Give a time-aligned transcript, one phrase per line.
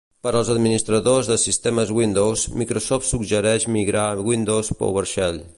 [0.25, 5.43] Per als administradors de sistemes Windows, Microsoft suggereix migrar a Windows PowerShell.